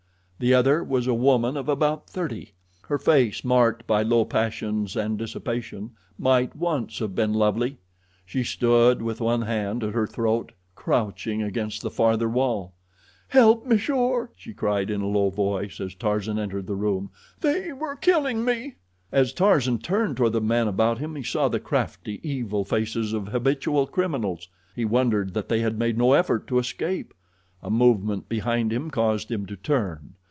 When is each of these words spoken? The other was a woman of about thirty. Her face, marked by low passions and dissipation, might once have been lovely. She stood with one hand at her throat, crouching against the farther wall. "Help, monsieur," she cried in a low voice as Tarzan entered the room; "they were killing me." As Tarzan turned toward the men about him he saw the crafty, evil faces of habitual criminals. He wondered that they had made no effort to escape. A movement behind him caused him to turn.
The 0.41 0.55
other 0.55 0.83
was 0.83 1.05
a 1.05 1.13
woman 1.13 1.55
of 1.55 1.69
about 1.69 2.09
thirty. 2.09 2.53
Her 2.87 2.97
face, 2.97 3.43
marked 3.45 3.85
by 3.85 4.01
low 4.01 4.25
passions 4.25 4.95
and 4.95 5.15
dissipation, 5.15 5.91
might 6.17 6.55
once 6.55 6.97
have 6.97 7.13
been 7.13 7.31
lovely. 7.31 7.77
She 8.25 8.43
stood 8.43 9.03
with 9.03 9.21
one 9.21 9.43
hand 9.43 9.83
at 9.83 9.93
her 9.93 10.07
throat, 10.07 10.51
crouching 10.73 11.43
against 11.43 11.83
the 11.83 11.91
farther 11.91 12.27
wall. 12.27 12.73
"Help, 13.27 13.67
monsieur," 13.67 14.31
she 14.35 14.51
cried 14.51 14.89
in 14.89 15.01
a 15.01 15.07
low 15.07 15.29
voice 15.29 15.79
as 15.79 15.93
Tarzan 15.93 16.39
entered 16.39 16.65
the 16.65 16.73
room; 16.73 17.11
"they 17.41 17.71
were 17.71 17.95
killing 17.95 18.43
me." 18.43 18.77
As 19.11 19.33
Tarzan 19.33 19.77
turned 19.77 20.17
toward 20.17 20.33
the 20.33 20.41
men 20.41 20.67
about 20.67 20.97
him 20.97 21.15
he 21.15 21.21
saw 21.21 21.49
the 21.49 21.59
crafty, 21.59 22.19
evil 22.27 22.65
faces 22.65 23.13
of 23.13 23.27
habitual 23.27 23.85
criminals. 23.85 24.47
He 24.75 24.85
wondered 24.85 25.35
that 25.35 25.49
they 25.49 25.59
had 25.59 25.77
made 25.77 25.99
no 25.99 26.13
effort 26.13 26.47
to 26.47 26.57
escape. 26.57 27.13
A 27.61 27.69
movement 27.69 28.27
behind 28.27 28.73
him 28.73 28.89
caused 28.89 29.29
him 29.29 29.45
to 29.45 29.55
turn. 29.55 30.15